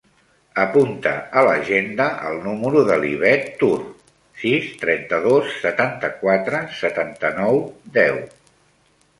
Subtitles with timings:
[0.61, 3.75] Apunta a l'agenda el número de l'Ivet Tur:
[4.45, 7.63] sis, trenta-dos, setanta-quatre, setanta-nou,
[8.01, 8.19] deu.